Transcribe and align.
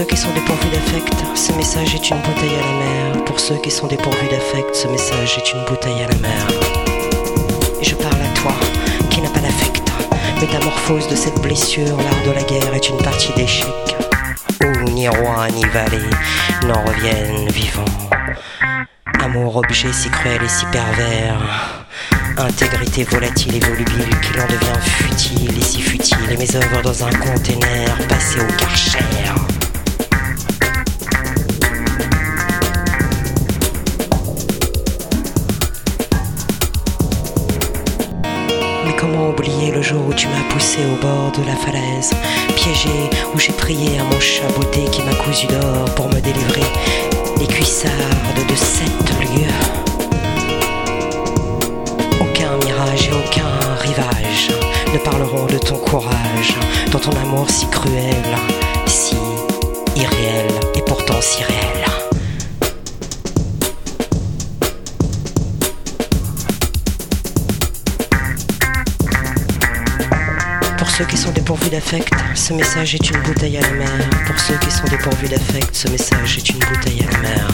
ceux 0.00 0.06
qui 0.06 0.16
sont 0.16 0.32
dépourvus 0.32 0.70
d'affect, 0.70 1.12
ce 1.34 1.52
message 1.52 1.94
est 1.94 2.08
une 2.08 2.16
bouteille 2.22 2.54
à 2.54 2.62
la 2.62 2.78
mer. 2.78 3.24
Pour 3.26 3.38
ceux 3.38 3.56
qui 3.56 3.70
sont 3.70 3.86
dépourvus 3.86 4.28
d'affect, 4.30 4.74
ce 4.74 4.88
message 4.88 5.36
est 5.36 5.52
une 5.52 5.62
bouteille 5.66 6.02
à 6.02 6.08
la 6.08 6.16
mer. 6.16 6.46
Et 7.82 7.84
je 7.84 7.94
parle 7.96 8.14
à 8.14 8.40
toi, 8.40 8.52
qui 9.10 9.20
n'a 9.20 9.28
pas 9.28 9.40
d'affect. 9.40 9.82
Métamorphose 10.40 11.06
de 11.08 11.14
cette 11.14 11.38
blessure, 11.42 11.98
l'art 11.98 12.22
de 12.24 12.30
la 12.30 12.42
guerre 12.44 12.74
est 12.74 12.88
une 12.88 12.96
partie 12.96 13.34
d'échec. 13.34 13.66
Où 14.64 14.88
ni 14.88 15.06
roi 15.06 15.48
ni 15.50 15.66
vallée 15.66 16.10
n'en 16.66 16.82
reviennent 16.82 17.50
vivants. 17.50 17.84
Amour, 19.22 19.56
objet 19.56 19.92
si 19.92 20.08
cruel 20.08 20.42
et 20.42 20.48
si 20.48 20.64
pervers. 20.72 21.84
Intégrité 22.38 23.04
volatile 23.04 23.56
et 23.56 23.60
volubile 23.60 24.18
qui 24.22 24.32
l'en 24.32 24.46
devient 24.46 24.80
futile 24.80 25.58
et 25.58 25.62
si 25.62 25.82
futile. 25.82 26.30
Et 26.30 26.38
mes 26.38 26.56
œuvres 26.56 26.80
dans 26.80 27.04
un 27.04 27.10
container 27.10 27.98
passé 28.08 28.40
au 28.40 28.46
karcher. 28.56 29.00
Le 39.72 39.82
jour 39.82 40.00
où 40.08 40.14
tu 40.14 40.26
m'as 40.28 40.52
poussé 40.52 40.78
au 40.84 41.00
bord 41.00 41.32
de 41.32 41.46
la 41.46 41.56
falaise, 41.56 42.12
piégé, 42.56 43.10
où 43.34 43.38
j'ai 43.38 43.52
prié 43.52 43.98
à 43.98 44.04
mon 44.04 44.20
chat 44.20 44.48
beauté 44.56 44.84
qui 44.90 45.02
m'a 45.02 45.14
cousu 45.14 45.46
d'or 45.46 45.84
pour 45.94 46.08
me 46.08 46.20
délivrer 46.20 46.70
des 47.38 47.46
cuissardes 47.46 48.46
de 48.48 48.54
sept 48.54 49.10
lieux 49.34 49.80
mirage 52.64 53.08
et 53.08 53.12
aucun 53.12 53.74
rivage 53.80 54.48
ne 54.92 54.98
parleront 54.98 55.46
de 55.46 55.58
ton 55.58 55.76
courage, 55.76 56.54
dans 56.90 56.98
ton 56.98 57.12
amour 57.12 57.48
si 57.48 57.66
cruel, 57.68 58.14
si 58.86 59.16
irréel 59.96 60.50
et 60.74 60.82
pourtant 60.82 61.20
si 61.20 61.42
réel. 61.44 61.69
Ceux 71.00 71.06
qui 71.06 71.16
sont 71.16 71.30
dépourvus 71.30 71.70
d'affect, 71.70 72.12
ce 72.34 72.52
message 72.52 72.94
est 72.94 73.10
une 73.10 73.22
bouteille 73.22 73.56
à 73.56 73.62
la 73.62 73.70
mer. 73.70 73.88
Pour 74.26 74.38
ceux 74.38 74.58
qui 74.58 74.70
sont 74.70 74.84
dépourvus 74.84 75.28
d'affect, 75.28 75.74
ce 75.74 75.88
message 75.88 76.36
est 76.36 76.50
une 76.50 76.58
bouteille 76.58 77.02
à 77.08 77.10
la 77.10 77.18
mer. 77.20 77.48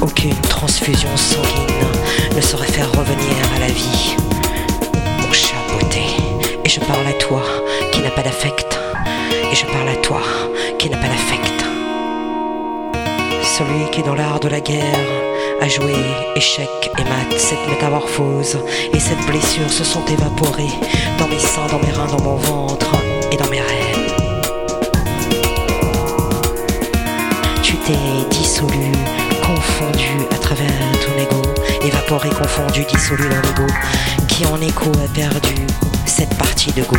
Aucune 0.00 0.40
transfusion 0.42 1.16
sanguine 1.16 2.36
ne 2.36 2.40
saurait 2.40 2.66
faire 2.68 2.88
revenir 2.92 3.36
à 3.56 3.58
la 3.58 3.66
vie 3.66 4.14
mon 5.18 5.32
chat 5.32 5.56
beauté. 5.72 6.04
Et 6.64 6.68
je 6.68 6.78
parle 6.78 7.06
à 7.08 7.14
toi 7.14 7.42
qui 7.90 8.00
n'a 8.00 8.10
pas 8.10 8.22
d'affect. 8.22 8.78
Et 9.50 9.56
je 9.56 9.66
parle 9.66 9.88
à 9.88 9.96
toi 9.96 10.22
qui 10.78 10.88
n'a 10.88 10.98
pas 10.98 11.08
d'affect. 11.08 11.51
Celui 13.58 13.90
qui 13.90 14.02
dans 14.02 14.14
l'art 14.14 14.40
de 14.40 14.48
la 14.48 14.60
guerre 14.60 14.82
a 15.60 15.68
joué 15.68 15.92
échec 16.34 16.70
et 16.98 17.04
mat, 17.04 17.38
cette 17.38 17.68
métamorphose 17.68 18.58
et 18.94 18.98
cette 18.98 19.20
blessure 19.26 19.70
se 19.70 19.84
sont 19.84 20.02
évaporées 20.06 20.72
dans 21.18 21.28
mes 21.28 21.38
seins, 21.38 21.66
dans 21.70 21.78
mes 21.78 21.92
reins, 21.92 22.06
dans 22.06 22.22
mon 22.22 22.36
ventre 22.36 22.90
et 23.30 23.36
dans 23.36 23.50
mes 23.50 23.60
rêves. 23.60 24.14
Tu 27.62 27.76
t'es 27.76 27.92
dissolu 28.30 28.90
confondu 29.42 30.26
à 30.30 30.38
travers 30.38 30.72
ton 31.04 31.22
ego, 31.22 31.42
évaporé, 31.84 32.30
confondu, 32.30 32.86
dissolu 32.90 33.24
dans 33.28 33.42
l'ego, 33.42 33.70
qui 34.28 34.46
en 34.46 34.58
écho 34.62 34.90
a 34.92 35.12
perdu 35.12 35.66
cette 36.06 36.34
partie 36.38 36.72
de 36.72 36.82
go. 36.84 36.96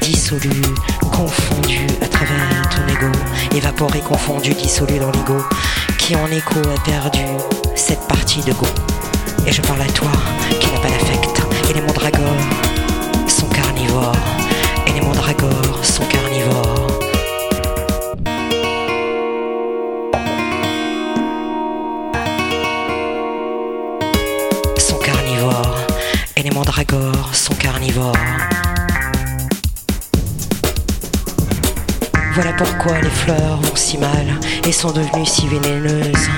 Dissolu, 0.00 0.50
confondu 1.12 1.86
à 2.00 2.08
travers 2.08 2.68
ton 2.70 2.92
ego, 2.92 3.12
évaporé, 3.56 4.00
confondu, 4.00 4.54
dissolu 4.54 4.98
dans 4.98 5.10
l'ego, 5.10 5.38
qui 5.98 6.16
en 6.16 6.26
écho 6.26 6.60
a 6.60 6.80
perdu 6.80 7.20
cette 7.74 8.06
partie 8.08 8.40
de 8.40 8.52
go. 8.52 8.66
Et 9.46 9.52
je 9.52 9.60
parle 9.62 9.82
à 9.82 9.86
toi 9.86 10.10
qui 10.60 10.70
n'a 10.70 10.80
pas 10.80 10.88
d'affect, 10.88 11.42
et 11.70 11.74
les 11.74 11.80
mondragores 11.80 12.22
sont 13.28 13.46
carnivores, 13.48 14.16
et 14.86 14.92
les 14.92 15.00
mondragores 15.00 15.84
sont 15.84 16.04
carnivores. 16.04 16.98
sont 24.78 24.98
carnivores 24.98 25.86
et 26.36 26.42
les 26.42 26.50
mandragores 26.50 27.34
sont 27.34 27.54
carnivores. 27.54 28.51
Voilà 32.34 32.54
pourquoi 32.54 32.98
les 33.00 33.10
fleurs 33.10 33.60
vont 33.60 33.76
si 33.76 33.98
mal 33.98 34.40
et 34.66 34.72
sont 34.72 34.90
devenues 34.90 35.26
si 35.26 35.46
vénéneuses. 35.48 36.30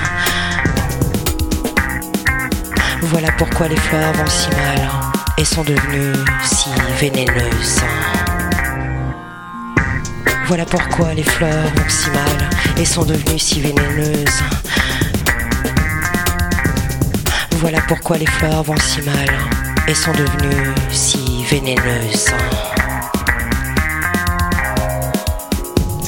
Voilà 3.03 3.31
pourquoi 3.37 3.69
les 3.69 3.77
fleurs 3.77 4.11
vont 4.13 4.27
si 4.27 4.49
mal 4.49 4.89
et 5.37 5.45
sont 5.45 5.63
devenues 5.63 6.19
si 6.43 6.69
vénéneuses. 6.99 7.81
Voilà 10.47 10.65
pourquoi 10.65 11.13
les 11.13 11.23
fleurs 11.23 11.63
vont 11.75 11.89
si 11.89 12.09
mal 12.09 12.49
et 12.77 12.83
sont 12.83 13.05
devenues 13.05 13.39
si 13.39 13.61
vénéneuses. 13.61 14.43
Voilà 17.59 17.79
pourquoi 17.87 18.17
les 18.17 18.27
fleurs 18.27 18.63
vont 18.63 18.75
si 18.77 19.01
mal 19.01 19.29
et 19.87 19.93
sont 19.93 20.11
devenues 20.11 20.73
si 20.91 21.45
vénéneuses. 21.45 22.33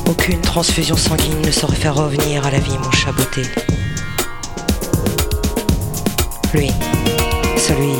Aucune 0.10 0.40
transfusion 0.40 0.96
sanguine 0.96 1.42
ne 1.46 1.52
saurait 1.52 1.76
faire 1.76 1.96
revenir 1.96 2.46
à 2.46 2.52
la 2.52 2.60
vie 2.60 2.78
mon 2.82 2.92
chat 2.92 3.12
beauté. 3.12 3.42
Lui, 6.54 6.72
celui 7.58 7.94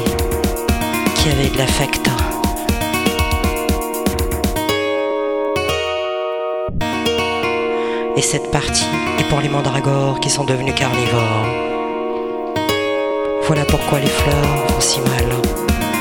qui 1.16 1.30
avait 1.30 1.50
de 1.50 1.58
l'affect. 1.58 2.10
Et 8.16 8.22
cette 8.22 8.50
partie 8.52 8.86
est 9.20 9.30
pour 9.30 9.42
les 9.42 9.50
mandragores 9.50 10.20
qui 10.20 10.30
sont 10.30 10.44
devenus 10.44 10.74
carnivores. 10.76 11.46
Voilà 13.44 13.64
pourquoi 13.66 14.00
les 14.00 14.08
fleurs 14.08 14.66
vont 14.68 14.82
si 14.82 15.00
mal 15.02 15.26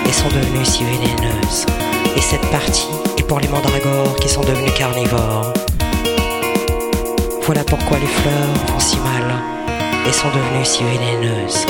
et 0.08 0.12
sont 0.12 0.28
devenues 0.28 0.64
si 0.64 0.82
vénéneuses. 0.84 1.66
Et 2.16 2.20
cette 2.20 2.48
partie 2.50 2.88
est 3.18 3.22
pour 3.22 3.40
les 3.40 3.48
mandragores 3.48 4.16
qui 4.16 4.28
sont 4.28 4.42
devenus 4.42 4.72
carnivores. 4.74 5.52
Voilà 7.46 7.62
pourquoi 7.62 7.96
les 8.00 8.06
fleurs 8.06 8.54
vont 8.72 8.80
si 8.80 8.98
mal 8.98 9.22
et 10.04 10.12
sont 10.12 10.26
devenues 10.30 10.64
si 10.64 10.82
vénéneuses. 10.82 11.64